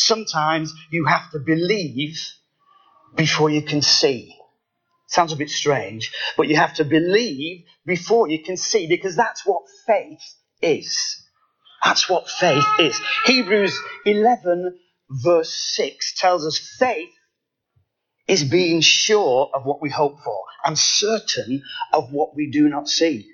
sometimes 0.00 0.72
you 0.90 1.04
have 1.06 1.30
to 1.32 1.38
believe 1.38 2.18
before 3.14 3.50
you 3.50 3.62
can 3.62 3.82
see. 3.82 4.34
Sounds 5.06 5.32
a 5.32 5.36
bit 5.36 5.50
strange, 5.50 6.12
but 6.36 6.48
you 6.48 6.56
have 6.56 6.74
to 6.74 6.84
believe 6.84 7.64
before 7.84 8.28
you 8.28 8.42
can 8.42 8.56
see 8.56 8.86
because 8.86 9.16
that's 9.16 9.44
what 9.44 9.62
faith 9.86 10.22
is. 10.62 11.20
That's 11.84 12.08
what 12.08 12.28
faith 12.28 12.64
is. 12.78 13.00
Hebrews 13.26 13.76
11 14.04 14.78
verse 15.10 15.52
6 15.76 16.14
tells 16.18 16.46
us 16.46 16.58
faith 16.78 17.10
is 18.28 18.44
being 18.44 18.80
sure 18.80 19.50
of 19.52 19.64
what 19.64 19.82
we 19.82 19.90
hope 19.90 20.20
for 20.22 20.44
and 20.64 20.78
certain 20.78 21.62
of 21.92 22.12
what 22.12 22.36
we 22.36 22.50
do 22.50 22.68
not 22.68 22.88
see. 22.88 23.28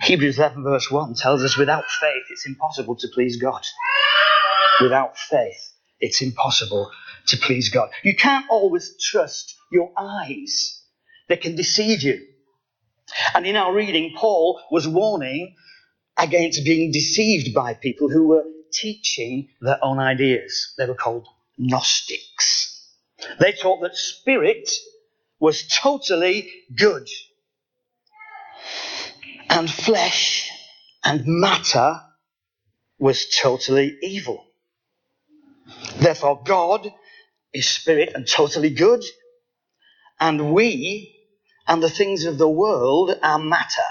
Hebrews 0.00 0.38
11 0.38 0.62
verse 0.64 0.90
1 0.90 1.14
tells 1.14 1.42
us 1.42 1.58
without 1.58 1.84
faith 1.84 2.24
it's 2.30 2.46
impossible 2.46 2.96
to 2.96 3.08
please 3.12 3.36
God. 3.36 3.66
Without 4.80 5.18
faith 5.18 5.71
it's 6.02 6.22
impossible 6.22 6.90
to 7.28 7.38
please 7.38 7.70
God. 7.70 7.90
You 8.02 8.16
can't 8.16 8.46
always 8.50 8.96
trust 9.00 9.56
your 9.72 9.92
eyes. 9.98 10.82
They 11.28 11.38
can 11.38 11.56
deceive 11.56 12.02
you. 12.02 12.26
And 13.34 13.46
in 13.46 13.56
our 13.56 13.74
reading, 13.74 14.14
Paul 14.16 14.60
was 14.70 14.88
warning 14.88 15.54
against 16.18 16.64
being 16.64 16.92
deceived 16.92 17.54
by 17.54 17.74
people 17.74 18.10
who 18.10 18.28
were 18.28 18.44
teaching 18.72 19.48
their 19.60 19.78
own 19.82 19.98
ideas. 19.98 20.74
They 20.78 20.86
were 20.86 20.94
called 20.94 21.26
Gnostics. 21.58 22.90
They 23.40 23.52
taught 23.52 23.82
that 23.82 23.96
spirit 23.96 24.70
was 25.40 25.68
totally 25.68 26.50
good 26.76 27.08
and 29.50 29.70
flesh 29.70 30.50
and 31.04 31.24
matter 31.26 32.00
was 32.98 33.28
totally 33.28 33.96
evil. 34.02 34.44
Therefore, 35.98 36.42
God 36.44 36.92
is 37.52 37.68
spirit 37.68 38.12
and 38.14 38.26
totally 38.26 38.70
good, 38.70 39.02
and 40.18 40.52
we 40.54 41.14
and 41.66 41.82
the 41.82 41.90
things 41.90 42.24
of 42.24 42.38
the 42.38 42.48
world 42.48 43.16
are 43.22 43.38
matter 43.38 43.82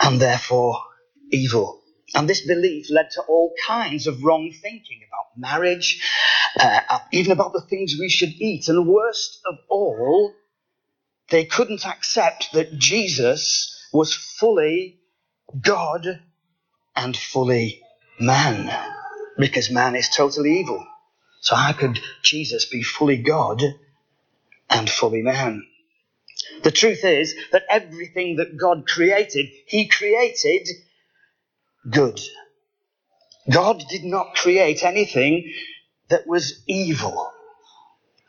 and 0.00 0.20
therefore 0.20 0.80
evil. 1.30 1.80
And 2.14 2.28
this 2.28 2.46
belief 2.46 2.86
led 2.90 3.10
to 3.12 3.22
all 3.22 3.52
kinds 3.66 4.06
of 4.06 4.22
wrong 4.22 4.50
thinking 4.62 5.00
about 5.06 5.50
marriage, 5.50 6.02
uh, 6.58 6.80
uh, 6.88 6.98
even 7.12 7.32
about 7.32 7.52
the 7.52 7.66
things 7.68 7.96
we 7.98 8.08
should 8.08 8.30
eat. 8.30 8.68
And 8.68 8.88
worst 8.88 9.40
of 9.44 9.56
all, 9.68 10.32
they 11.30 11.44
couldn't 11.44 11.84
accept 11.84 12.52
that 12.54 12.78
Jesus 12.78 13.88
was 13.92 14.14
fully 14.14 15.00
God 15.60 16.06
and 16.96 17.16
fully 17.16 17.82
man, 18.18 18.68
because 19.38 19.70
man 19.70 19.94
is 19.94 20.08
totally 20.08 20.58
evil. 20.58 20.84
So 21.40 21.54
how 21.54 21.72
could 21.72 22.00
Jesus 22.22 22.64
be 22.66 22.82
fully 22.82 23.18
God 23.18 23.62
and 24.68 24.90
fully 24.90 25.22
man? 25.22 25.64
The 26.62 26.70
truth 26.70 27.04
is 27.04 27.34
that 27.52 27.64
everything 27.70 28.36
that 28.36 28.56
God 28.56 28.86
created, 28.86 29.46
He 29.66 29.88
created 29.88 30.68
good. 31.88 32.20
God 33.50 33.82
did 33.88 34.04
not 34.04 34.34
create 34.34 34.84
anything 34.84 35.52
that 36.08 36.26
was 36.26 36.62
evil. 36.66 37.32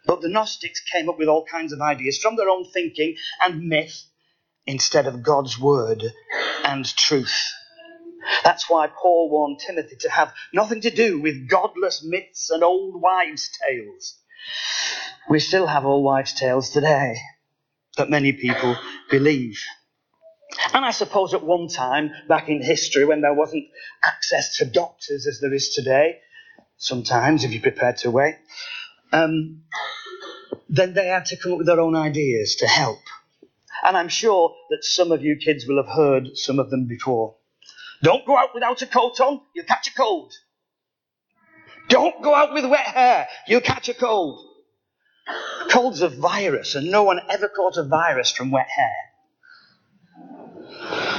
But 0.05 0.21
the 0.21 0.29
Gnostics 0.29 0.81
came 0.91 1.09
up 1.09 1.17
with 1.17 1.27
all 1.27 1.45
kinds 1.45 1.73
of 1.73 1.81
ideas 1.81 2.17
from 2.17 2.35
their 2.35 2.49
own 2.49 2.65
thinking 2.65 3.15
and 3.43 3.67
myth 3.67 4.05
instead 4.65 5.07
of 5.07 5.23
God's 5.23 5.59
word 5.59 6.03
and 6.63 6.85
truth. 6.85 7.53
That's 8.43 8.69
why 8.69 8.87
Paul 8.87 9.29
warned 9.29 9.59
Timothy 9.59 9.95
to 10.01 10.09
have 10.09 10.33
nothing 10.53 10.81
to 10.81 10.89
do 10.89 11.21
with 11.21 11.49
godless 11.49 12.03
myths 12.03 12.49
and 12.49 12.63
old 12.63 13.01
wives' 13.01 13.49
tales. 13.61 14.15
We 15.29 15.39
still 15.39 15.67
have 15.67 15.85
old 15.85 16.03
wives' 16.03 16.33
tales 16.33 16.69
today 16.69 17.17
that 17.97 18.09
many 18.09 18.33
people 18.33 18.77
believe. 19.09 19.61
And 20.73 20.83
I 20.83 20.91
suppose 20.91 21.33
at 21.33 21.43
one 21.43 21.67
time 21.67 22.11
back 22.27 22.49
in 22.49 22.61
history 22.61 23.05
when 23.05 23.21
there 23.21 23.33
wasn't 23.33 23.65
access 24.03 24.57
to 24.57 24.65
doctors 24.65 25.27
as 25.27 25.39
there 25.39 25.53
is 25.53 25.69
today, 25.69 26.19
sometimes 26.77 27.43
if 27.43 27.51
you're 27.51 27.61
prepared 27.61 27.97
to 27.97 28.11
wait, 28.11 28.35
um, 29.11 29.63
then 30.69 30.93
they 30.93 31.07
had 31.07 31.25
to 31.25 31.37
come 31.37 31.53
up 31.53 31.57
with 31.59 31.67
their 31.67 31.79
own 31.79 31.95
ideas 31.95 32.55
to 32.55 32.67
help. 32.67 32.99
And 33.83 33.95
I'm 33.95 34.09
sure 34.09 34.55
that 34.69 34.83
some 34.83 35.11
of 35.11 35.23
you 35.23 35.35
kids 35.35 35.65
will 35.67 35.83
have 35.83 35.93
heard 35.93 36.37
some 36.37 36.59
of 36.59 36.69
them 36.69 36.85
before. 36.87 37.35
Don't 38.01 38.25
go 38.25 38.37
out 38.37 38.53
without 38.53 38.81
a 38.81 38.87
coat 38.87 39.19
on, 39.19 39.41
you'll 39.53 39.65
catch 39.65 39.89
a 39.89 39.93
cold. 39.93 40.33
Don't 41.89 42.21
go 42.21 42.33
out 42.33 42.53
with 42.53 42.65
wet 42.65 42.87
hair, 42.87 43.27
you'll 43.47 43.61
catch 43.61 43.89
a 43.89 43.93
cold. 43.93 44.45
Cold's 45.69 46.01
a 46.01 46.09
virus, 46.09 46.75
and 46.75 46.89
no 46.89 47.03
one 47.03 47.19
ever 47.29 47.49
caught 47.49 47.77
a 47.77 47.83
virus 47.83 48.31
from 48.31 48.51
wet 48.51 48.67
hair. 48.69 48.95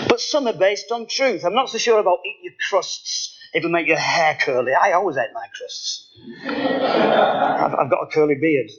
But 0.09 0.21
some 0.21 0.49
are 0.49 0.53
based 0.53 0.91
on 0.91 1.07
truth. 1.07 1.45
I'm 1.45 1.55
not 1.55 1.71
so 1.71 1.79
sure 1.79 1.99
about 2.01 2.19
eat 2.25 2.39
your 2.43 2.55
crusts. 2.69 3.37
It'll 3.55 3.71
make 3.71 3.87
your 3.87 3.99
hair 3.99 4.37
curly. 4.41 4.73
I 4.75 4.93
always 4.93 5.17
ate 5.17 5.33
my 5.35 5.47
crusts. 5.57 6.09
I've, 6.45 7.75
I've 7.75 7.91
got 7.91 8.03
a 8.03 8.07
curly 8.13 8.37
beard. 8.41 8.71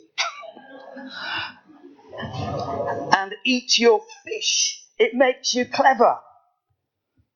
and 3.15 3.33
eat 3.45 3.77
your 3.77 4.01
fish. 4.25 4.83
It 4.97 5.13
makes 5.13 5.53
you 5.53 5.65
clever. 5.65 6.17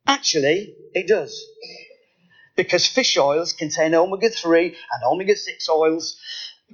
Actually, 0.08 0.76
it 0.94 1.08
does. 1.08 1.46
Because 2.56 2.88
fish 2.88 3.18
oils 3.18 3.54
contain 3.54 3.96
omega 3.96 4.30
3 4.30 4.68
and 4.68 5.04
omega 5.12 5.36
6 5.36 5.70
oils, 5.70 6.18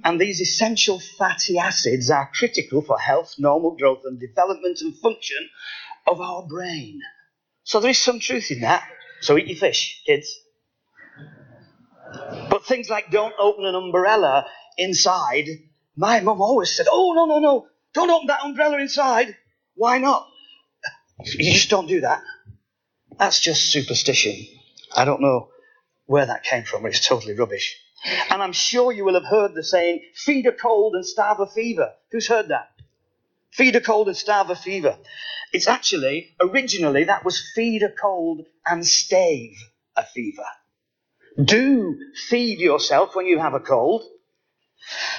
and 0.04 0.20
these 0.20 0.40
essential 0.40 1.00
fatty 1.00 1.58
acids 1.58 2.10
are 2.10 2.30
critical 2.34 2.82
for 2.82 2.98
health, 2.98 3.34
normal 3.38 3.76
growth, 3.76 4.02
and 4.04 4.20
development 4.20 4.80
and 4.80 4.96
function 4.98 5.48
of 6.06 6.20
our 6.20 6.46
brain. 6.46 7.00
So 7.64 7.80
there 7.80 7.90
is 7.90 8.00
some 8.00 8.20
truth 8.20 8.50
in 8.50 8.60
that. 8.60 8.84
So 9.20 9.36
eat 9.38 9.48
your 9.48 9.56
fish, 9.56 10.02
kids. 10.06 10.38
But 12.50 12.64
things 12.64 12.88
like 12.88 13.10
don't 13.10 13.34
open 13.38 13.64
an 13.64 13.74
umbrella 13.74 14.46
inside. 14.78 15.46
My 15.96 16.20
mum 16.20 16.40
always 16.40 16.74
said, 16.74 16.86
oh, 16.90 17.12
no, 17.14 17.26
no, 17.26 17.38
no. 17.38 17.66
Don't 17.94 18.10
open 18.10 18.26
that 18.28 18.44
umbrella 18.44 18.78
inside. 18.78 19.36
Why 19.74 19.98
not? 19.98 20.26
You 21.24 21.52
just 21.52 21.70
don't 21.70 21.86
do 21.86 22.00
that. 22.00 22.22
That's 23.22 23.38
just 23.38 23.70
superstition. 23.70 24.48
I 24.96 25.04
don't 25.04 25.20
know 25.20 25.50
where 26.06 26.26
that 26.26 26.42
came 26.42 26.64
from, 26.64 26.82
but 26.82 26.88
it's 26.88 27.06
totally 27.06 27.34
rubbish. 27.34 27.78
And 28.28 28.42
I'm 28.42 28.52
sure 28.52 28.90
you 28.90 29.04
will 29.04 29.14
have 29.14 29.30
heard 29.30 29.54
the 29.54 29.62
saying, 29.62 30.00
feed 30.12 30.44
a 30.46 30.52
cold 30.52 30.96
and 30.96 31.06
starve 31.06 31.38
a 31.38 31.46
fever. 31.46 31.92
Who's 32.10 32.26
heard 32.26 32.48
that? 32.48 32.72
Feed 33.52 33.76
a 33.76 33.80
cold 33.80 34.08
and 34.08 34.16
starve 34.16 34.50
a 34.50 34.56
fever. 34.56 34.98
It's 35.52 35.68
actually, 35.68 36.34
originally, 36.40 37.04
that 37.04 37.24
was 37.24 37.40
feed 37.54 37.84
a 37.84 37.92
cold 37.92 38.40
and 38.66 38.84
stave 38.84 39.54
a 39.94 40.04
fever. 40.04 40.42
Do 41.40 41.96
feed 42.28 42.58
yourself 42.58 43.14
when 43.14 43.26
you 43.26 43.38
have 43.38 43.54
a 43.54 43.60
cold, 43.60 44.02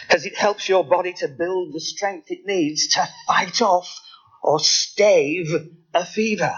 because 0.02 0.26
it 0.26 0.36
helps 0.36 0.68
your 0.68 0.84
body 0.84 1.14
to 1.20 1.30
build 1.30 1.74
the 1.74 1.80
strength 1.80 2.32
it 2.32 2.46
needs 2.46 2.96
to 2.96 3.08
fight 3.28 3.62
off 3.62 3.98
or 4.42 4.60
stave 4.60 5.48
a 5.94 6.04
fever. 6.04 6.54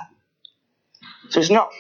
So 1.30 1.40
it's 1.40 1.50
not 1.50 1.72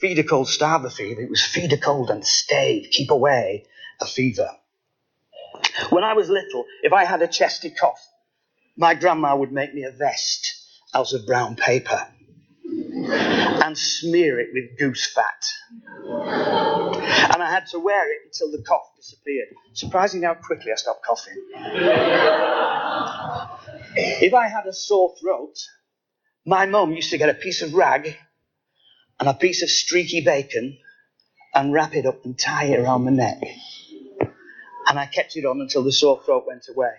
feed 0.00 0.18
a 0.18 0.24
cold, 0.24 0.48
starve 0.48 0.84
a 0.84 0.90
fever. 0.90 1.20
It 1.20 1.30
was 1.30 1.44
feed 1.44 1.72
a 1.72 1.78
cold 1.78 2.10
and 2.10 2.26
stay, 2.26 2.86
keep 2.90 3.10
away 3.10 3.66
a 4.00 4.06
fever. 4.06 4.50
When 5.90 6.04
I 6.04 6.14
was 6.14 6.28
little, 6.28 6.64
if 6.82 6.92
I 6.92 7.04
had 7.04 7.22
a 7.22 7.28
chesty 7.28 7.70
cough, 7.70 8.00
my 8.76 8.94
grandma 8.94 9.36
would 9.36 9.52
make 9.52 9.74
me 9.74 9.84
a 9.84 9.92
vest 9.92 10.54
out 10.94 11.12
of 11.12 11.26
brown 11.26 11.56
paper 11.56 12.06
and 12.64 13.76
smear 13.76 14.40
it 14.40 14.48
with 14.52 14.78
goose 14.78 15.06
fat. 15.12 15.44
And 17.32 17.42
I 17.42 17.50
had 17.50 17.66
to 17.68 17.78
wear 17.78 18.10
it 18.12 18.18
until 18.26 18.50
the 18.50 18.62
cough 18.66 18.94
disappeared. 18.96 19.48
Surprising 19.72 20.22
how 20.22 20.34
quickly 20.34 20.72
I 20.72 20.76
stopped 20.76 21.04
coughing. 21.04 21.36
if 23.96 24.34
I 24.34 24.48
had 24.48 24.66
a 24.66 24.72
sore 24.72 25.14
throat, 25.20 25.56
my 26.44 26.66
mum 26.66 26.92
used 26.92 27.10
to 27.10 27.18
get 27.18 27.28
a 27.28 27.34
piece 27.34 27.62
of 27.62 27.74
rag 27.74 28.16
and 29.22 29.28
a 29.28 29.34
piece 29.34 29.62
of 29.62 29.70
streaky 29.70 30.20
bacon 30.20 30.76
and 31.54 31.72
wrap 31.72 31.94
it 31.94 32.06
up 32.06 32.24
and 32.24 32.36
tie 32.36 32.64
it 32.64 32.80
around 32.80 33.04
my 33.04 33.12
neck. 33.12 33.40
And 34.88 34.98
I 34.98 35.06
kept 35.06 35.36
it 35.36 35.44
on 35.44 35.60
until 35.60 35.84
the 35.84 35.92
sore 35.92 36.20
throat 36.24 36.42
went 36.44 36.64
away. 36.68 36.90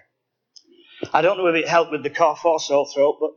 I 1.12 1.22
don't 1.22 1.38
know 1.38 1.48
if 1.48 1.56
it 1.56 1.68
helped 1.68 1.92
with 1.92 2.02
the 2.02 2.10
cough 2.10 2.46
or 2.46 2.62
sore 2.62 2.88
throat, 2.88 3.18
but 3.20 3.32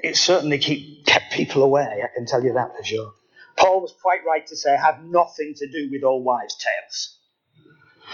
it 0.00 0.16
certainly 0.16 0.58
keep, 0.58 1.06
kept 1.06 1.32
people 1.32 1.64
away, 1.64 2.00
I 2.04 2.06
can 2.14 2.24
tell 2.24 2.44
you 2.44 2.52
that 2.52 2.76
for 2.76 2.84
sure. 2.84 3.14
Paul 3.56 3.80
was 3.80 3.92
quite 4.00 4.24
right 4.24 4.46
to 4.46 4.56
say, 4.56 4.76
have 4.76 5.02
nothing 5.02 5.54
to 5.56 5.68
do 5.68 5.88
with 5.90 6.04
all 6.04 6.22
wives' 6.22 6.54
tales. 6.54 7.18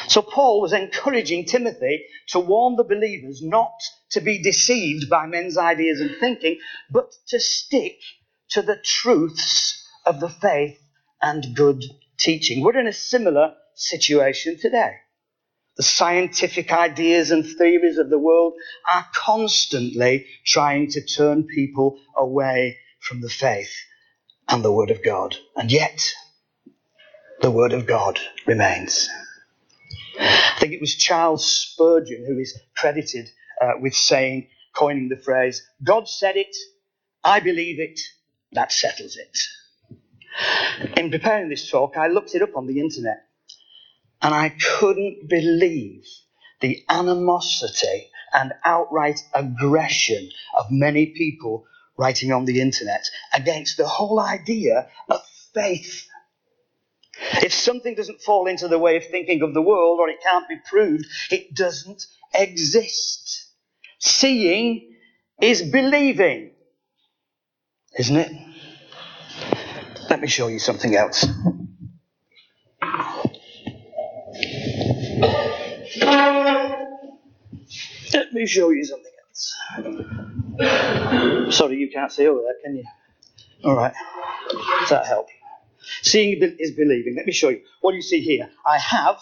So 0.09 0.23
Paul 0.23 0.63
was 0.63 0.73
encouraging 0.73 1.45
Timothy 1.45 2.07
to 2.29 2.41
warn 2.41 2.77
the 2.77 2.85
believers 2.85 3.43
not 3.43 3.75
to 4.13 4.23
be 4.23 4.43
deceived 4.43 5.11
by 5.11 5.27
men's 5.27 5.59
ideas 5.59 6.01
and 6.01 6.17
thinking, 6.19 6.59
but 6.91 7.13
to 7.29 7.39
stick 7.39 7.99
to 8.55 8.63
the 8.63 8.77
truths 8.77 9.85
of 10.07 10.21
the 10.21 10.29
faith 10.29 10.79
and 11.21 11.57
good 11.57 11.83
teaching. 12.19 12.63
We're 12.63 12.79
in 12.79 12.87
a 12.87 12.93
similar 12.93 13.55
situation 13.75 14.59
today. 14.61 14.93
The 15.77 15.83
scientific 15.83 16.73
ideas 16.73 17.33
and 17.33 17.45
theories 17.45 17.99
of 17.99 18.11
the 18.11 18.19
world 18.19 18.55
are 18.89 19.07
constantly 19.13 20.27
trying 20.47 20.89
to 20.91 21.05
turn 21.05 21.49
people 21.53 21.99
away 22.17 22.79
from 23.01 23.21
the 23.21 23.29
faith 23.29 23.75
and 24.49 24.65
the 24.65 24.73
Word 24.73 24.93
of 24.93 25.03
God. 25.03 25.35
And 25.57 25.73
yet, 25.73 26.09
the 27.41 27.51
Word 27.51 27.73
of 27.73 27.89
God 27.89 28.21
remains. 28.47 29.09
I 30.17 30.57
think 30.61 30.73
it 30.73 30.81
was 30.81 30.95
Charles 30.95 31.45
Spurgeon 31.45 32.25
who 32.25 32.39
is 32.39 32.57
credited 32.77 33.31
uh, 33.61 33.73
with 33.81 33.95
saying, 33.95 34.47
coining 34.77 35.09
the 35.09 35.17
phrase, 35.17 35.61
God 35.83 36.09
said 36.09 36.37
it, 36.37 36.55
I 37.25 37.41
believe 37.41 37.81
it, 37.81 37.99
that 38.55 38.73
settles 38.73 39.17
it. 39.17 39.39
In 40.97 41.11
preparing 41.11 41.49
this 41.49 41.71
talk, 41.71 41.97
I 41.97 42.09
looked 42.09 42.35
it 42.35 42.43
up 42.43 42.57
on 42.57 42.67
the 42.67 42.81
internet 42.81 43.25
and 44.21 44.35
I 44.35 44.49
couldn't 44.79 45.29
believe 45.29 46.05
the 46.61 46.83
animosity 46.89 48.11
and 48.33 48.53
outright 48.65 49.21
aggression 49.35 50.31
of 50.59 50.71
many 50.71 51.07
people 51.07 51.67
writing 51.97 52.33
on 52.33 52.45
the 52.45 52.61
internet 52.61 53.05
against 53.33 53.77
the 53.77 53.87
whole 53.87 54.19
idea 54.19 54.89
of 55.09 55.21
faith. 55.53 56.09
If 57.43 57.53
something 57.53 57.95
doesn't 57.95 58.23
fall 58.23 58.47
into 58.47 58.67
the 58.67 58.79
way 58.79 58.97
of 58.97 59.07
thinking 59.07 59.43
of 59.43 59.55
the 59.55 59.63
world 59.63 60.01
or 60.01 60.09
it 60.09 60.23
can't 60.23 60.49
be 60.49 60.57
proved, 60.69 61.05
it 61.31 61.55
doesn't 61.55 62.07
exist. 62.35 63.47
Seeing 64.01 64.97
is 65.41 65.63
believing, 65.63 66.54
isn't 67.99 68.17
it? 68.17 68.33
Let 70.11 70.21
me 70.21 70.29
show 70.29 70.49
you 70.49 70.59
something 70.59 70.95
else. 70.95 71.27
Let 78.13 78.33
me 78.33 78.47
show 78.47 78.71
you 78.71 78.85
something 78.85 79.13
else. 79.27 79.57
Sorry, 81.57 81.77
you 81.77 81.91
can't 81.91 82.13
see 82.13 82.27
over 82.27 82.41
there, 82.43 82.57
can 82.65 82.77
you? 82.77 82.85
All 83.65 83.75
right. 83.77 83.95
Does 84.81 84.91
that 84.91 85.07
help? 85.07 85.29
Seeing 86.03 86.41
is 86.59 86.73
believing. 86.73 87.15
Let 87.17 87.27
me 87.27 87.33
show 87.33 87.49
you. 87.49 87.63
What 87.81 87.93
do 87.93 87.97
you 87.97 88.03
see 88.03 88.21
here? 88.21 88.51
I 88.67 88.79
have 88.79 89.21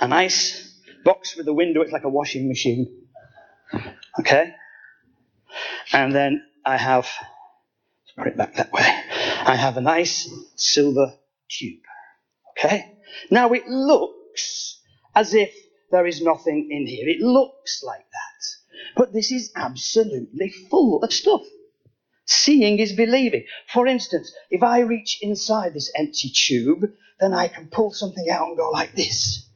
a 0.00 0.08
nice 0.08 0.72
box 1.04 1.36
with 1.36 1.46
a 1.48 1.52
window. 1.52 1.82
It's 1.82 1.92
like 1.92 2.04
a 2.04 2.08
washing 2.08 2.48
machine. 2.48 3.06
Okay? 4.18 4.54
And 5.92 6.14
then 6.14 6.42
I 6.64 6.76
have, 6.76 7.08
put 8.16 8.28
it 8.28 8.36
back 8.36 8.54
that 8.54 8.72
way. 8.72 8.82
I 8.82 9.56
have 9.56 9.76
a 9.76 9.82
nice 9.82 10.28
silver 10.56 11.14
tube. 11.48 11.80
Okay? 12.52 12.96
Now 13.30 13.52
it 13.52 13.66
looks 13.66 14.80
as 15.14 15.34
if 15.34 15.54
there 15.90 16.06
is 16.06 16.22
nothing 16.22 16.68
in 16.70 16.86
here. 16.86 17.08
It 17.08 17.20
looks 17.20 17.82
like 17.82 18.00
that. 18.00 18.46
But 18.96 19.12
this 19.12 19.30
is 19.30 19.52
absolutely 19.54 20.48
full 20.70 21.02
of 21.02 21.12
stuff. 21.12 21.42
Seeing 22.26 22.78
is 22.78 22.92
believing. 22.92 23.44
For 23.68 23.86
instance, 23.86 24.32
if 24.50 24.62
I 24.62 24.80
reach 24.80 25.18
inside 25.20 25.74
this 25.74 25.92
empty 25.94 26.30
tube, 26.30 26.90
then 27.20 27.34
I 27.34 27.48
can 27.48 27.68
pull 27.68 27.92
something 27.92 28.28
out 28.30 28.48
and 28.48 28.56
go 28.56 28.70
like 28.70 28.94
this. 28.94 29.48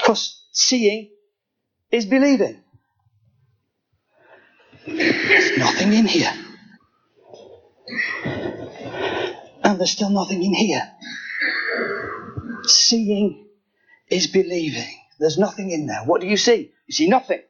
Because 0.00 0.42
seeing 0.52 1.10
is 1.90 2.06
believing. 2.06 2.62
There's 5.28 5.58
nothing 5.58 5.92
in 5.92 6.06
here. 6.06 6.32
And 9.62 9.78
there's 9.78 9.90
still 9.90 10.08
nothing 10.08 10.42
in 10.42 10.54
here. 10.54 10.90
Seeing 12.64 13.46
is 14.08 14.26
believing. 14.26 14.88
There's 15.18 15.36
nothing 15.36 15.70
in 15.70 15.86
there. 15.86 16.00
What 16.06 16.22
do 16.22 16.26
you 16.26 16.38
see? 16.38 16.72
You 16.86 16.94
see 16.94 17.08
nothing. 17.08 17.42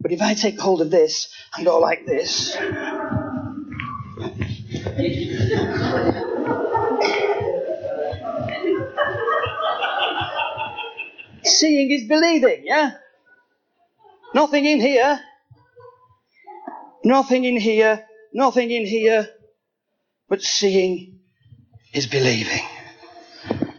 But 0.00 0.12
if 0.12 0.22
I 0.22 0.34
take 0.34 0.60
hold 0.60 0.80
of 0.80 0.90
this 0.92 1.28
and 1.56 1.66
go 1.66 1.80
like 1.80 2.06
this, 2.06 2.56
seeing 11.44 11.90
is 11.90 12.08
believing, 12.08 12.62
yeah? 12.64 12.92
Nothing 14.34 14.64
in 14.66 14.80
here. 14.80 15.20
Nothing 17.08 17.44
in 17.44 17.56
here. 17.56 18.04
Nothing 18.34 18.70
in 18.70 18.84
here. 18.84 19.30
But 20.28 20.42
seeing 20.42 21.20
is 21.94 22.06
believing. 22.06 22.60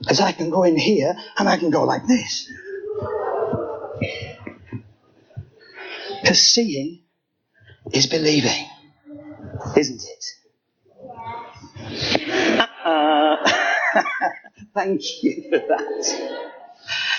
As 0.09 0.19
I 0.19 0.31
can 0.31 0.49
go 0.49 0.63
in 0.63 0.75
here 0.75 1.15
and 1.37 1.47
I 1.47 1.57
can 1.57 1.69
go 1.69 1.83
like 1.83 2.07
this. 2.07 2.51
Because 6.19 6.41
seeing 6.41 7.03
is 7.93 8.07
believing, 8.07 8.65
isn't 9.77 10.03
it? 10.15 10.25
Uh-uh. 12.59 13.51
Thank 14.73 15.01
you 15.21 15.43
for 15.51 15.59
that. 15.59 16.39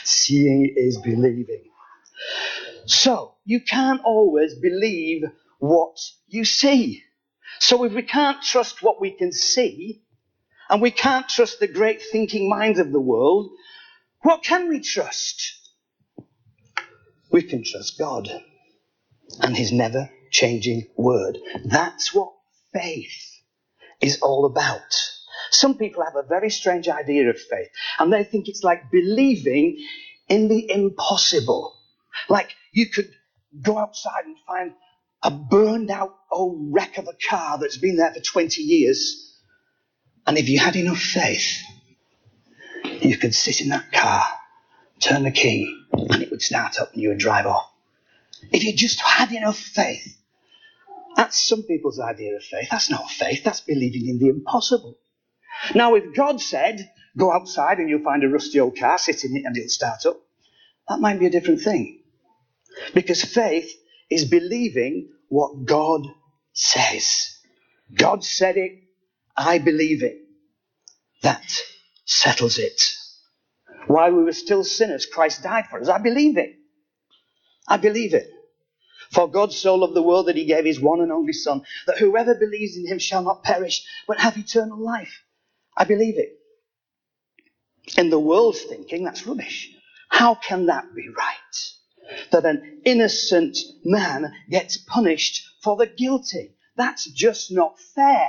Seeing 0.02 0.74
is 0.76 0.98
believing. 0.98 1.70
So, 2.86 3.36
you 3.44 3.60
can't 3.60 4.00
always 4.02 4.56
believe 4.56 5.22
what 5.60 5.96
you 6.26 6.44
see. 6.44 7.04
So 7.60 7.84
if 7.84 7.92
we 7.92 8.02
can't 8.02 8.42
trust 8.42 8.82
what 8.82 9.00
we 9.00 9.12
can 9.12 9.32
see, 9.32 10.02
and 10.70 10.80
we 10.80 10.90
can't 10.90 11.28
trust 11.28 11.58
the 11.60 11.66
great 11.66 12.00
thinking 12.00 12.48
minds 12.48 12.78
of 12.78 12.92
the 12.92 13.00
world, 13.00 13.50
what 14.22 14.42
can 14.42 14.68
we 14.68 14.80
trust? 14.80 15.58
We 17.32 17.42
can 17.42 17.64
trust 17.64 17.98
God 17.98 18.28
and 19.40 19.56
his 19.56 19.72
never 19.72 20.10
changing 20.30 20.86
word. 20.96 21.38
That's 21.64 22.14
what 22.14 22.32
faith 22.72 23.42
is 24.00 24.20
all 24.22 24.46
about. 24.46 24.94
Some 25.50 25.76
people 25.76 26.04
have 26.04 26.16
a 26.16 26.28
very 26.28 26.50
strange 26.50 26.88
idea 26.88 27.28
of 27.28 27.36
faith 27.38 27.68
and 27.98 28.12
they 28.12 28.22
think 28.22 28.48
it's 28.48 28.62
like 28.62 28.90
believing 28.92 29.84
in 30.28 30.46
the 30.48 30.70
impossible. 30.70 31.76
Like 32.28 32.54
you 32.72 32.86
could 32.88 33.10
go 33.60 33.76
outside 33.78 34.24
and 34.24 34.36
find 34.46 34.72
a 35.22 35.30
burned 35.30 35.90
out 35.90 36.16
old 36.30 36.72
wreck 36.72 36.98
of 36.98 37.08
a 37.08 37.28
car 37.28 37.58
that's 37.58 37.76
been 37.76 37.96
there 37.96 38.12
for 38.12 38.20
20 38.20 38.62
years. 38.62 39.38
And 40.26 40.38
if 40.38 40.48
you 40.48 40.58
had 40.58 40.76
enough 40.76 41.00
faith, 41.00 41.62
you 42.84 43.16
could 43.16 43.34
sit 43.34 43.60
in 43.60 43.70
that 43.70 43.92
car, 43.92 44.24
turn 45.00 45.24
the 45.24 45.30
key, 45.30 45.84
and 45.92 46.22
it 46.22 46.30
would 46.30 46.42
start 46.42 46.78
up 46.78 46.92
and 46.92 47.02
you 47.02 47.08
would 47.08 47.18
drive 47.18 47.46
off. 47.46 47.70
If 48.52 48.64
you 48.64 48.74
just 48.74 49.00
had 49.00 49.32
enough 49.32 49.58
faith. 49.58 50.16
That's 51.16 51.46
some 51.46 51.64
people's 51.64 52.00
idea 52.00 52.36
of 52.36 52.42
faith. 52.42 52.68
That's 52.70 52.90
not 52.90 53.10
faith. 53.10 53.42
That's 53.44 53.60
believing 53.60 54.08
in 54.08 54.18
the 54.18 54.28
impossible. 54.28 54.96
Now, 55.74 55.94
if 55.96 56.14
God 56.14 56.40
said, 56.40 56.90
go 57.16 57.32
outside 57.32 57.78
and 57.78 57.90
you'll 57.90 58.04
find 58.04 58.22
a 58.24 58.28
rusty 58.28 58.60
old 58.60 58.78
car, 58.78 58.96
sit 58.96 59.24
in 59.24 59.36
it 59.36 59.44
and 59.44 59.56
it'll 59.56 59.68
start 59.68 60.06
up, 60.06 60.20
that 60.88 61.00
might 61.00 61.18
be 61.18 61.26
a 61.26 61.30
different 61.30 61.60
thing. 61.60 62.00
Because 62.94 63.22
faith 63.22 63.74
is 64.10 64.24
believing 64.24 65.10
what 65.28 65.64
God 65.64 66.06
says. 66.52 67.38
God 67.94 68.24
said 68.24 68.56
it. 68.56 68.72
I 69.36 69.58
believe 69.58 70.02
it. 70.02 70.18
That 71.22 71.44
settles 72.04 72.58
it. 72.58 72.80
While 73.86 74.12
we 74.12 74.24
were 74.24 74.32
still 74.32 74.64
sinners, 74.64 75.06
Christ 75.06 75.42
died 75.42 75.66
for 75.70 75.80
us. 75.80 75.88
I 75.88 75.98
believe 75.98 76.36
it. 76.36 76.56
I 77.68 77.76
believe 77.76 78.14
it. 78.14 78.28
For 79.10 79.28
God 79.30 79.52
so 79.52 79.74
loved 79.74 79.94
the 79.94 80.02
world 80.02 80.26
that 80.26 80.36
he 80.36 80.44
gave 80.44 80.64
his 80.64 80.80
one 80.80 81.00
and 81.00 81.10
only 81.10 81.32
Son, 81.32 81.62
that 81.86 81.98
whoever 81.98 82.34
believes 82.34 82.76
in 82.76 82.86
him 82.86 82.98
shall 82.98 83.22
not 83.22 83.42
perish, 83.42 83.82
but 84.06 84.20
have 84.20 84.36
eternal 84.38 84.78
life. 84.78 85.24
I 85.76 85.84
believe 85.84 86.18
it. 86.18 86.38
In 87.98 88.10
the 88.10 88.18
world's 88.20 88.62
thinking, 88.62 89.04
that's 89.04 89.26
rubbish. 89.26 89.70
How 90.08 90.34
can 90.34 90.66
that 90.66 90.94
be 90.94 91.08
right? 91.08 91.72
That 92.32 92.44
an 92.44 92.82
innocent 92.84 93.56
man 93.84 94.32
gets 94.48 94.76
punished 94.76 95.42
for 95.62 95.76
the 95.76 95.86
guilty. 95.86 96.54
That's 96.76 97.10
just 97.10 97.52
not 97.52 97.78
fair. 97.94 98.28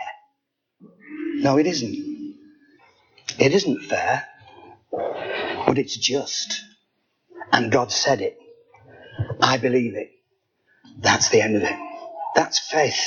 No, 1.23 1.57
it 1.57 1.67
isn't. 1.67 2.37
It 3.39 3.53
isn't 3.53 3.83
fair, 3.83 4.27
but 5.65 5.77
it's 5.77 5.95
just. 5.95 6.61
And 7.51 7.71
God 7.71 7.91
said 7.91 8.21
it. 8.21 8.37
I 9.41 9.57
believe 9.57 9.95
it. 9.95 10.11
That's 10.99 11.29
the 11.29 11.41
end 11.41 11.55
of 11.55 11.63
it. 11.63 11.75
That's 12.35 12.59
faith. 12.59 13.01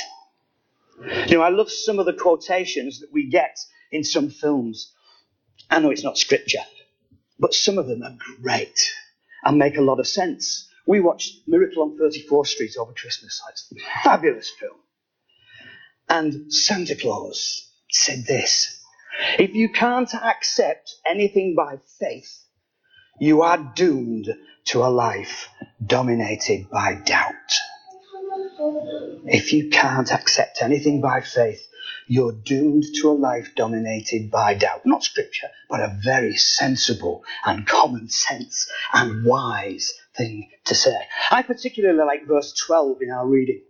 You 1.27 1.37
know, 1.37 1.41
I 1.41 1.49
love 1.49 1.71
some 1.71 1.99
of 1.99 2.05
the 2.05 2.13
quotations 2.13 3.01
that 3.01 3.11
we 3.11 3.29
get 3.29 3.57
in 3.91 4.03
some 4.03 4.29
films. 4.29 4.93
I 5.69 5.79
know 5.79 5.91
it's 5.91 6.03
not 6.03 6.17
scripture, 6.17 6.63
but 7.39 7.53
some 7.53 7.77
of 7.77 7.87
them 7.87 8.03
are 8.03 8.17
great 8.41 8.79
and 9.45 9.57
make 9.57 9.77
a 9.77 9.81
lot 9.81 9.99
of 9.99 10.07
sense. 10.07 10.67
We 10.87 10.99
watched 10.99 11.47
Miracle 11.47 11.83
on 11.83 11.97
34th 11.97 12.47
Street 12.47 12.75
over 12.77 12.93
Christmas. 12.93 13.41
It's 13.49 13.71
a 13.71 14.03
fabulous 14.03 14.49
film. 14.49 14.77
And 16.09 16.51
Santa 16.53 16.95
Claus 16.95 17.71
said 17.89 18.25
this, 18.27 18.83
If 19.39 19.53
you 19.53 19.69
can't 19.69 20.13
accept 20.13 20.93
anything 21.05 21.55
by 21.55 21.77
faith, 21.99 22.43
you 23.19 23.43
are 23.43 23.71
doomed 23.75 24.27
to 24.65 24.83
a 24.83 24.89
life 24.89 25.47
dominated 25.85 26.69
by 26.69 26.95
doubt. 26.95 27.33
If 29.25 29.53
you 29.53 29.69
can't 29.69 30.11
accept 30.11 30.61
anything 30.61 31.01
by 31.01 31.21
faith, 31.21 31.65
you're 32.07 32.31
doomed 32.31 32.83
to 33.01 33.09
a 33.09 33.13
life 33.13 33.49
dominated 33.55 34.31
by 34.31 34.53
doubt. 34.53 34.85
Not 34.85 35.03
scripture, 35.03 35.47
but 35.69 35.79
a 35.79 35.97
very 36.03 36.35
sensible 36.35 37.23
and 37.45 37.65
common 37.65 38.09
sense 38.09 38.69
and 38.93 39.25
wise 39.25 39.93
thing 40.15 40.49
to 40.65 40.75
say. 40.75 40.97
I 41.31 41.41
particularly 41.41 41.97
like 41.97 42.27
verse 42.27 42.53
12 42.65 43.01
in 43.01 43.11
our 43.11 43.27
reading. 43.27 43.61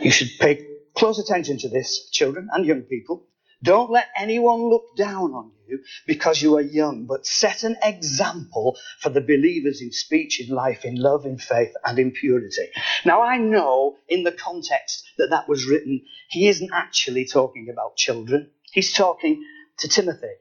You 0.00 0.10
should 0.10 0.30
pay 0.38 0.66
close 0.94 1.18
attention 1.18 1.58
to 1.58 1.68
this, 1.68 2.10
children 2.10 2.48
and 2.52 2.64
young 2.66 2.82
people. 2.82 3.26
Don't 3.62 3.90
let 3.90 4.06
anyone 4.16 4.68
look 4.68 4.96
down 4.96 5.32
on 5.32 5.46
you 5.46 5.59
because 6.06 6.42
you 6.42 6.56
are 6.56 6.62
young, 6.62 7.06
but 7.06 7.26
set 7.26 7.62
an 7.62 7.76
example 7.82 8.76
for 8.98 9.10
the 9.10 9.20
believers 9.20 9.80
in 9.80 9.92
speech, 9.92 10.40
in 10.40 10.54
life, 10.54 10.84
in 10.84 10.96
love, 10.96 11.24
in 11.24 11.38
faith, 11.38 11.72
and 11.84 11.98
in 11.98 12.10
purity. 12.10 12.68
Now, 13.04 13.22
I 13.22 13.38
know 13.38 13.96
in 14.08 14.24
the 14.24 14.32
context 14.32 15.04
that 15.18 15.30
that 15.30 15.48
was 15.48 15.66
written, 15.66 16.02
he 16.28 16.48
isn't 16.48 16.70
actually 16.72 17.26
talking 17.26 17.68
about 17.72 17.96
children. 17.96 18.50
He's 18.72 18.92
talking 18.92 19.44
to 19.78 19.88
Timothy, 19.88 20.34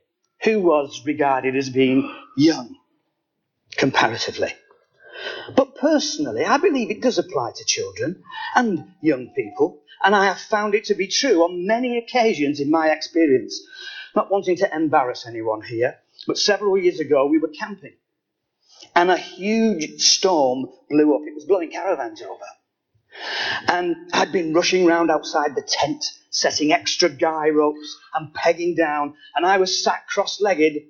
who 0.43 0.62
was 0.62 1.03
regarded 1.05 1.55
as 1.55 1.69
being 1.69 2.13
young 2.38 2.75
comparatively. 3.77 4.53
But 5.55 5.75
personally, 5.75 6.45
I 6.45 6.57
believe 6.57 6.91
it 6.91 7.01
does 7.01 7.17
apply 7.17 7.51
to 7.55 7.65
children 7.65 8.24
and 8.55 8.93
young 9.01 9.29
people, 9.36 9.81
and 10.03 10.15
I 10.15 10.25
have 10.25 10.39
found 10.39 10.75
it 10.75 10.86
to 10.86 10.95
be 10.95 11.07
true 11.07 11.43
on 11.43 11.67
many 11.67 11.98
occasions 11.98 12.59
in 12.59 12.69
my 12.69 12.91
experience. 12.91 13.59
Not 14.16 14.32
wanting 14.32 14.58
to 14.58 14.75
embarrass 14.75 15.25
anyone 15.28 15.62
here, 15.62 16.00
but 16.28 16.38
several 16.38 16.78
years 16.78 17.00
ago 17.00 17.28
we 17.28 17.38
were 17.38 17.50
camping, 17.50 17.96
and 18.96 19.12
a 19.12 19.18
huge 19.18 20.01
storm 20.01 20.66
blew 20.89 21.16
up. 21.16 21.22
It 21.28 21.36
was 21.36 21.46
blowing 21.46 21.72
caravans 21.72 22.22
over. 22.22 22.46
And 23.68 23.96
I'd 24.13 24.32
been 24.32 24.54
rushing 24.54 24.86
round 24.86 25.12
outside 25.12 25.56
the 25.56 25.68
tent, 25.68 26.04
setting 26.30 26.72
extra 26.72 27.10
guy 27.10 27.50
ropes 27.50 27.98
and 28.16 28.34
pegging 28.34 28.75
down, 28.75 29.16
and 29.36 29.46
I 29.46 29.58
was 29.58 29.84
sat 29.84 30.08
cross-legged 30.08 30.84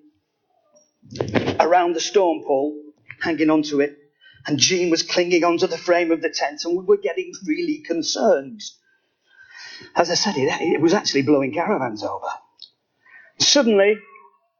around 1.59 1.93
the 1.93 1.99
storm 1.99 2.43
pole, 2.45 2.77
hanging 3.19 3.49
onto 3.49 3.81
it, 3.81 3.97
and 4.45 4.57
Jean 4.57 4.89
was 4.89 5.03
clinging 5.03 5.43
onto 5.43 5.67
the 5.67 5.77
frame 5.77 6.11
of 6.11 6.21
the 6.21 6.29
tent, 6.29 6.61
and 6.65 6.77
we 6.77 6.83
were 6.83 6.97
getting 6.97 7.33
really 7.45 7.79
concerned. 7.79 8.61
As 9.95 10.09
I 10.09 10.15
said, 10.15 10.35
it, 10.37 10.49
it 10.61 10.81
was 10.81 10.93
actually 10.93 11.23
blowing 11.23 11.53
caravans 11.53 12.03
over. 12.03 12.27
Suddenly, 13.39 13.97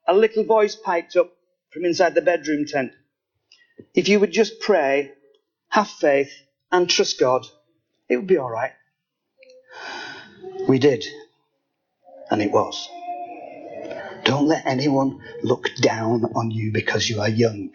a 0.07 0.13
little 0.13 0.43
voice 0.43 0.75
piped 0.75 1.15
up 1.15 1.31
from 1.71 1.85
inside 1.85 2.15
the 2.15 2.21
bedroom 2.21 2.65
tent. 2.65 2.91
If 3.93 4.09
you 4.09 4.19
would 4.19 4.31
just 4.31 4.59
pray, 4.59 5.11
have 5.69 5.87
faith, 5.89 6.31
and 6.71 6.89
trust 6.89 7.19
God, 7.19 7.45
it 8.09 8.17
would 8.17 8.27
be 8.27 8.37
all 8.37 8.49
right. 8.49 8.71
We 10.67 10.79
did, 10.79 11.05
and 12.31 12.41
it 12.41 12.51
was. 12.51 12.87
Don't 14.23 14.47
let 14.47 14.65
anyone 14.65 15.21
look 15.43 15.69
down 15.81 16.25
on 16.35 16.51
you 16.51 16.71
because 16.71 17.09
you 17.09 17.21
are 17.21 17.29
young. 17.29 17.71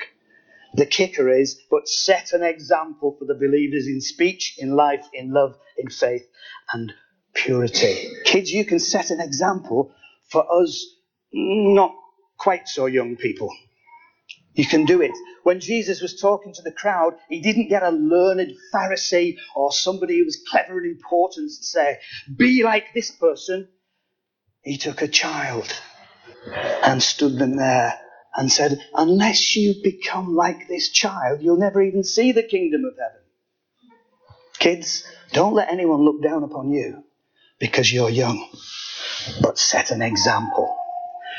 The 0.74 0.86
kicker 0.86 1.28
is, 1.30 1.60
but 1.70 1.88
set 1.88 2.32
an 2.32 2.42
example 2.42 3.16
for 3.18 3.24
the 3.26 3.34
believers 3.34 3.86
in 3.86 4.00
speech, 4.00 4.56
in 4.58 4.74
life, 4.74 5.04
in 5.12 5.32
love, 5.32 5.56
in 5.78 5.88
faith, 5.88 6.26
and 6.72 6.92
purity. 7.34 8.10
Kids, 8.24 8.52
you 8.52 8.64
can 8.64 8.80
set 8.80 9.10
an 9.10 9.20
example 9.20 9.92
for 10.30 10.44
us 10.62 10.93
not 11.34 11.94
quite 12.38 12.68
so 12.68 12.86
young 12.86 13.16
people. 13.16 13.50
You 14.54 14.66
can 14.66 14.84
do 14.84 15.02
it. 15.02 15.12
When 15.42 15.60
Jesus 15.60 16.00
was 16.00 16.20
talking 16.20 16.54
to 16.54 16.62
the 16.62 16.72
crowd, 16.72 17.14
he 17.28 17.40
didn't 17.40 17.68
get 17.68 17.82
a 17.82 17.90
learned 17.90 18.52
Pharisee 18.72 19.36
or 19.56 19.72
somebody 19.72 20.18
who 20.18 20.24
was 20.24 20.42
clever 20.48 20.78
and 20.78 20.86
important 20.86 21.50
to 21.50 21.64
say, 21.64 21.98
be 22.36 22.62
like 22.62 22.86
this 22.94 23.10
person. 23.10 23.68
He 24.62 24.76
took 24.78 25.02
a 25.02 25.08
child 25.08 25.72
and 26.84 27.02
stood 27.02 27.38
them 27.38 27.56
there 27.56 27.98
and 28.36 28.50
said, 28.50 28.78
Unless 28.94 29.56
you 29.56 29.74
become 29.82 30.34
like 30.36 30.68
this 30.68 30.90
child, 30.90 31.42
you'll 31.42 31.58
never 31.58 31.82
even 31.82 32.04
see 32.04 32.32
the 32.32 32.42
kingdom 32.42 32.84
of 32.84 32.94
heaven. 32.94 33.20
Kids, 34.58 35.04
don't 35.32 35.54
let 35.54 35.70
anyone 35.70 36.02
look 36.04 36.22
down 36.22 36.44
upon 36.44 36.70
you 36.70 37.04
because 37.58 37.92
you're 37.92 38.10
young, 38.10 38.48
but 39.42 39.58
set 39.58 39.90
an 39.90 40.02
example. 40.02 40.76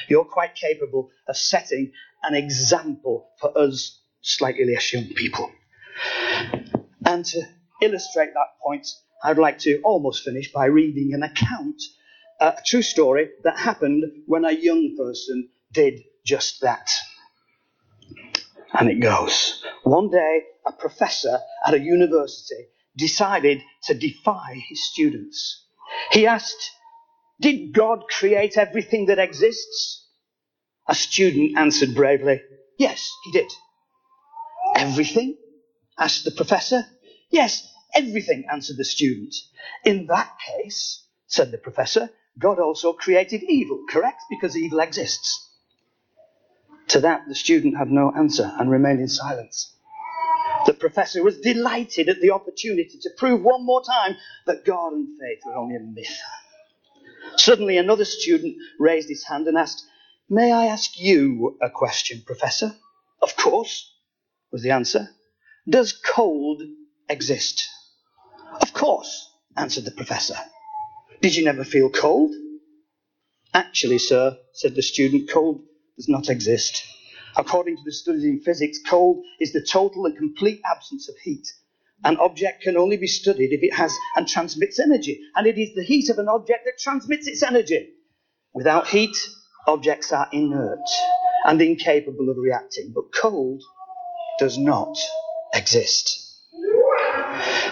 You're 0.08 0.26
quite 0.26 0.56
capable 0.56 1.10
of 1.28 1.38
setting 1.38 1.92
an 2.24 2.34
example 2.34 3.30
for 3.40 3.58
us 3.58 4.00
slightly 4.22 4.66
less 4.66 4.92
young 4.94 5.08
people. 5.16 5.52
And 7.06 7.24
to 7.26 7.42
illustrate 7.82 8.34
that 8.34 8.60
point, 8.64 8.88
I'd 9.24 9.38
like 9.38 9.60
to 9.60 9.80
almost 9.84 10.24
finish 10.24 10.52
by 10.52 10.66
reading 10.66 11.14
an 11.14 11.24
account, 11.24 11.82
a 12.40 12.56
true 12.66 12.82
story 12.82 13.30
that 13.44 13.58
happened 13.58 14.04
when 14.26 14.46
a 14.46 14.52
young 14.52 14.96
person 14.98 15.50
did 15.72 16.02
just 16.26 16.62
that. 16.62 16.92
And 18.74 18.90
it 18.90 19.00
goes. 19.00 19.64
One 19.84 20.10
day, 20.10 20.42
a 20.66 20.72
professor 20.72 21.40
at 21.66 21.74
a 21.74 21.80
university 21.80 22.68
decided 22.98 23.62
to 23.84 23.94
defy 23.94 24.62
his 24.68 24.86
students. 24.88 25.66
He 26.12 26.28
asked, 26.28 26.72
Did 27.40 27.74
God 27.74 28.04
create 28.10 28.58
everything 28.58 29.08
that 29.08 29.20
exists? 29.20 30.08
A 30.88 30.96
student 30.96 31.58
answered 31.58 31.96
bravely, 31.96 32.42
Yes, 32.78 33.10
he 33.26 33.32
did. 33.32 33.52
Everything? 34.76 35.38
asked 35.98 36.26
the 36.26 36.32
professor. 36.32 36.86
Yes, 37.30 37.68
everything, 37.94 38.46
answered 38.52 38.78
the 38.78 38.86
student. 38.86 39.36
In 39.84 40.08
that 40.08 40.30
case, 40.46 41.04
said 41.28 41.52
the 41.52 41.58
professor, 41.58 42.10
God 42.38 42.60
also 42.60 42.94
created 42.94 43.44
evil, 43.44 43.84
correct? 43.90 44.22
Because 44.30 44.58
evil 44.58 44.80
exists. 44.80 45.42
To 46.90 47.00
that, 47.02 47.22
the 47.28 47.36
student 47.36 47.78
had 47.78 47.90
no 47.90 48.12
answer 48.12 48.54
and 48.60 48.70
remained 48.70 49.00
in 49.00 49.08
silence. 49.08 49.74
The 50.66 50.74
professor 50.74 51.24
was 51.24 51.40
delighted 51.40 52.10
at 52.10 52.22
the 52.22 52.32
opportunity 52.32 53.00
to 53.02 53.10
prove 53.18 53.42
one 53.42 53.66
more 53.66 53.84
time 53.84 54.18
that 54.46 54.66
God 54.66 54.94
and 54.94 55.08
faith 55.20 55.42
were 55.46 55.56
only 55.56 55.76
a 55.76 55.80
myth. 55.80 56.18
Suddenly, 57.38 57.78
another 57.78 58.06
student 58.06 58.56
raised 58.80 59.10
his 59.10 59.26
hand 59.26 59.48
and 59.48 59.58
asked, 59.58 59.86
May 60.30 60.52
I 60.52 60.66
ask 60.66 61.00
you 61.00 61.58
a 61.62 61.70
question, 61.70 62.24
Professor? 62.26 62.76
Of 63.22 63.36
course, 63.36 63.92
was 64.52 64.64
the 64.64 64.72
answer. 64.72 65.10
Does 65.68 65.94
cold 65.94 66.62
exist? 67.10 67.68
Of 68.62 68.74
course, 68.74 69.30
answered 69.58 69.86
the 69.86 69.92
professor. 69.92 70.36
Did 71.22 71.36
you 71.36 71.44
never 71.44 71.64
feel 71.64 71.90
cold? 71.90 72.34
Actually, 73.54 74.00
sir, 74.00 74.38
said 74.54 74.76
the 74.76 74.82
student, 74.82 75.30
cold 75.30 75.64
does 75.96 76.10
not 76.10 76.30
exist. 76.30 76.84
According 77.38 77.78
to 77.78 77.84
the 77.84 77.92
studies 77.92 78.24
in 78.24 78.42
physics, 78.42 78.80
cold 78.86 79.24
is 79.40 79.54
the 79.54 79.62
total 79.62 80.06
and 80.06 80.18
complete 80.18 80.62
absence 80.66 81.10
of 81.10 81.16
heat. 81.18 81.48
An 82.04 82.18
object 82.18 82.62
can 82.62 82.78
only 82.78 82.98
be 82.98 83.08
studied 83.08 83.52
if 83.52 83.64
it 83.64 83.74
has 83.74 83.96
and 84.16 84.28
transmits 84.28 84.80
energy, 84.80 85.22
and 85.36 85.48
it 85.48 85.58
is 85.58 85.74
the 85.74 85.84
heat 85.84 86.10
of 86.10 86.20
an 86.20 86.28
object 86.28 86.66
that 86.66 86.78
transmits 86.80 87.28
its 87.28 87.42
energy. 87.42 87.90
Without 88.54 88.88
heat, 88.88 89.16
objects 89.68 90.12
are 90.12 90.28
inert 90.32 90.88
and 91.46 91.62
incapable 91.62 92.30
of 92.30 92.38
reacting, 92.38 92.92
but 92.94 93.14
cold 93.14 93.64
does 94.40 94.58
not 94.58 94.98
exist. 95.54 96.22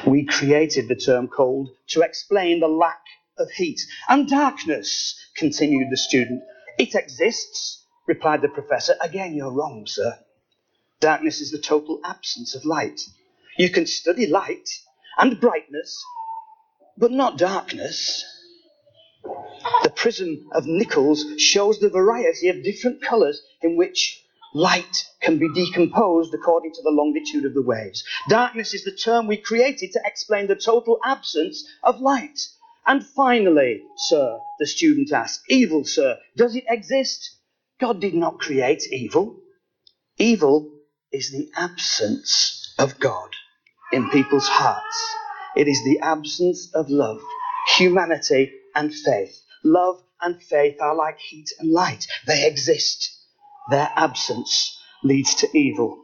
We 0.05 0.25
created 0.25 0.87
the 0.87 0.95
term 0.95 1.27
cold 1.27 1.69
to 1.89 2.01
explain 2.01 2.59
the 2.59 2.67
lack 2.67 3.01
of 3.37 3.49
heat. 3.51 3.79
And 4.09 4.27
darkness, 4.27 5.15
continued 5.37 5.89
the 5.91 5.97
student, 5.97 6.41
it 6.77 6.95
exists 6.95 7.85
replied 8.07 8.41
the 8.41 8.49
professor. 8.49 8.95
Again, 9.01 9.33
you're 9.33 9.51
wrong, 9.51 9.85
sir. 9.87 10.19
Darkness 10.99 11.41
is 11.41 11.51
the 11.51 11.59
total 11.59 11.99
absence 12.03 12.55
of 12.55 12.65
light. 12.65 12.99
You 13.55 13.69
can 13.69 13.85
study 13.85 14.25
light 14.25 14.67
and 15.17 15.39
brightness, 15.39 16.03
but 16.97 17.11
not 17.11 17.37
darkness. 17.37 18.25
The 19.83 19.91
prism 19.91 20.49
of 20.53 20.65
Nichols 20.65 21.23
shows 21.37 21.79
the 21.79 21.89
variety 21.89 22.49
of 22.49 22.63
different 22.63 23.03
colours 23.03 23.41
in 23.61 23.77
which 23.77 24.19
light 24.55 25.05
can 25.21 25.37
be 25.37 25.53
decomposed 25.53 26.33
according 26.33 26.73
to 26.73 26.81
the 26.81 26.89
longitude 26.89 27.45
of 27.45 27.53
the 27.53 27.61
waves. 27.61 28.03
Darkness 28.27 28.73
is 28.73 28.83
the 28.83 28.91
term 28.91 29.27
we 29.27 29.37
created 29.37 29.91
to 29.91 30.01
explain 30.03 30.47
the 30.47 30.55
total 30.55 30.99
absence 31.05 31.63
of 31.83 32.01
light. 32.01 32.39
And 32.87 33.05
finally, 33.05 33.83
sir, 33.97 34.39
the 34.57 34.65
student 34.65 35.11
asked, 35.11 35.43
evil, 35.47 35.85
sir, 35.85 36.17
does 36.35 36.55
it 36.55 36.65
exist? 36.67 37.37
God 37.79 38.01
did 38.01 38.15
not 38.15 38.39
create 38.39 38.83
evil. 38.91 39.39
Evil 40.17 40.71
is 41.11 41.31
the 41.31 41.51
absence 41.55 42.73
of 42.79 42.99
God 42.99 43.29
in 43.93 44.09
people's 44.09 44.47
hearts. 44.47 45.15
It 45.55 45.67
is 45.67 45.83
the 45.85 45.99
absence 46.01 46.73
of 46.73 46.89
love, 46.89 47.21
humanity, 47.77 48.51
and 48.75 48.93
faith. 48.93 49.39
love 49.63 50.01
and 50.21 50.41
faith 50.41 50.77
are 50.81 50.95
like 50.95 51.19
heat 51.19 51.49
and 51.59 51.71
light. 51.71 52.07
They 52.27 52.47
exist. 52.47 53.11
Their 53.69 53.89
absence 53.95 54.77
leads 55.03 55.35
to 55.35 55.57
evil. 55.57 55.99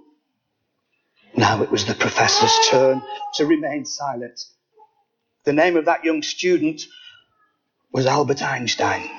Now 1.36 1.64
it 1.64 1.72
was 1.72 1.86
the 1.86 1.96
professor's 1.96 2.54
turn 2.70 3.02
to 3.36 3.46
remain 3.46 3.86
silent. 3.86 4.40
The 5.46 5.54
name 5.54 5.78
of 5.78 5.86
that 5.86 6.04
young 6.06 6.22
student 6.22 6.82
was 7.94 8.06
Albert 8.06 8.42
Einstein. 8.44 9.10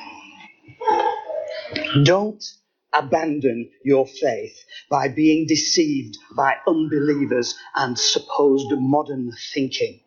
Don't 2.04 2.44
abandon 2.92 3.70
your 3.84 4.06
faith 4.06 4.64
by 4.88 5.08
being 5.08 5.46
deceived 5.46 6.18
by 6.36 6.56
unbelievers 6.66 7.54
and 7.74 7.98
supposed 7.98 8.70
modern 8.72 9.32
thinking. 9.52 10.00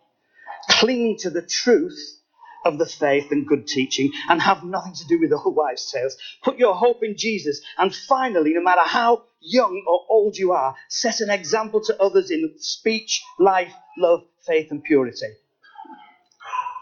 Cling 0.70 1.18
to 1.20 1.30
the 1.30 1.42
truth 1.42 2.20
of 2.66 2.78
the 2.78 2.86
faith 2.86 3.32
and 3.32 3.46
good 3.46 3.68
teaching 3.68 4.12
and 4.30 4.42
have 4.42 4.64
nothing 4.64 4.94
to 4.94 5.06
do 5.08 5.20
with 5.20 5.34
all 5.34 5.54
wives' 5.54 5.92
tales. 5.92 6.16
Put 6.44 6.58
your 6.58 6.76
hope 6.76 7.04
in 7.04 7.18
Jesus. 7.18 7.62
And 7.78 7.94
finally, 7.94 8.54
no 8.54 8.62
matter 8.62 8.82
how 8.82 9.26
young 9.42 9.84
or 9.88 10.06
old 10.10 10.38
you 10.38 10.54
are, 10.54 10.76
set 10.88 11.20
an 11.20 11.30
example 11.30 11.82
to 11.82 12.02
others 12.02 12.32
in 12.32 12.54
speech, 12.58 13.22
life, 13.40 13.74
love, 13.98 14.24
faith, 14.46 14.72
and 14.72 14.84
purity. 14.84 15.28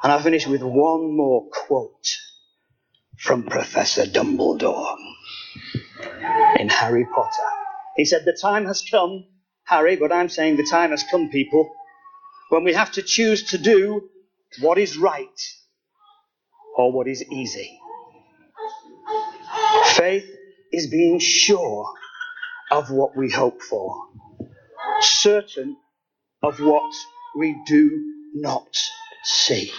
And 0.03 0.11
I 0.11 0.21
finish 0.21 0.47
with 0.47 0.61
one 0.63 1.15
more 1.15 1.47
quote 1.49 2.17
from 3.17 3.43
Professor 3.43 4.05
Dumbledore 4.05 4.97
in 6.59 6.69
Harry 6.69 7.05
Potter. 7.13 7.49
He 7.95 8.05
said, 8.05 8.25
The 8.25 8.37
time 8.39 8.65
has 8.65 8.83
come, 8.89 9.25
Harry, 9.65 9.95
but 9.95 10.11
I'm 10.11 10.29
saying 10.29 10.57
the 10.57 10.67
time 10.69 10.91
has 10.91 11.03
come, 11.09 11.29
people, 11.29 11.69
when 12.49 12.63
we 12.63 12.73
have 12.73 12.91
to 12.93 13.01
choose 13.01 13.51
to 13.51 13.57
do 13.57 14.09
what 14.59 14.77
is 14.77 14.97
right 14.97 15.39
or 16.77 16.91
what 16.91 17.07
is 17.07 17.23
easy. 17.31 17.79
Faith 19.95 20.29
is 20.71 20.87
being 20.87 21.19
sure 21.19 21.85
of 22.71 22.89
what 22.91 23.15
we 23.15 23.29
hope 23.29 23.61
for, 23.61 23.95
certain 25.01 25.77
of 26.41 26.59
what 26.59 26.93
we 27.37 27.57
do 27.67 28.13
not 28.35 28.75
see. 29.23 29.71